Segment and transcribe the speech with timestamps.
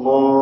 [0.00, 0.39] الله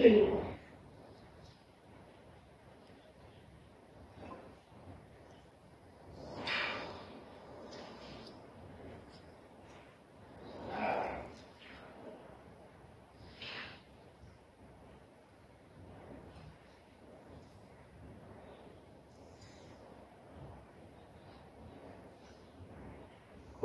[0.00, 0.02] ผ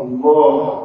[0.08, 0.85] มรู้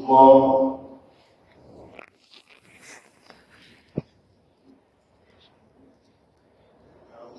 [0.05, 0.79] الله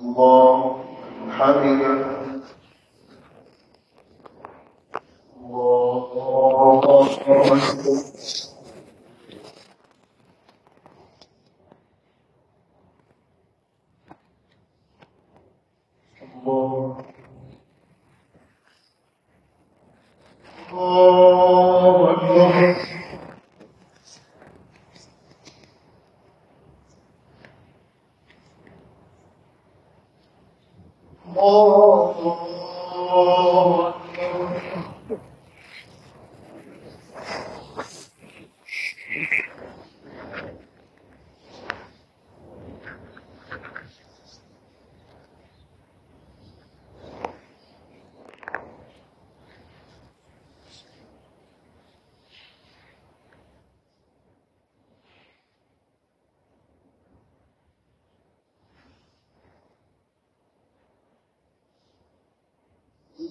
[0.02, 0.84] الله
[1.30, 2.06] حمده
[5.40, 8.55] الله أكبر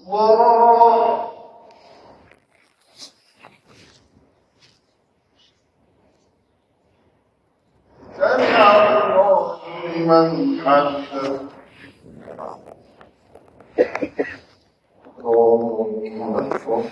[0.06, 1.34] والله،
[10.04, 11.04] 们看
[15.24, 16.84] يضيقكم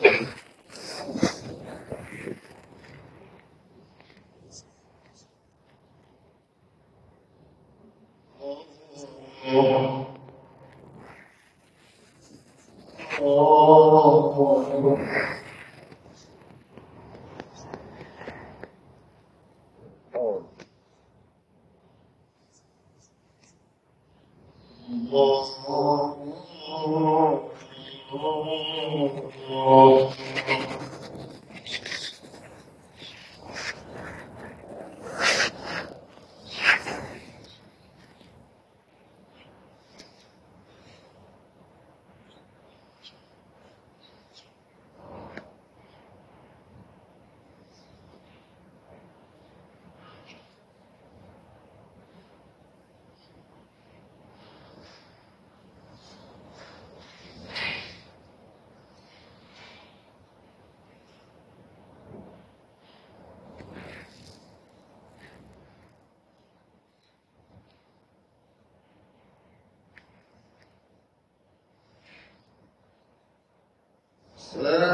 [30.04, 30.71] Oh.
[74.54, 74.91] Salam.